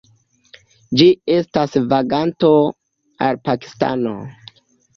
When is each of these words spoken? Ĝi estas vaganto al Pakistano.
Ĝi 1.01 1.05
estas 1.33 1.77
vaganto 1.93 2.49
al 3.29 3.41
Pakistano. 3.47 4.19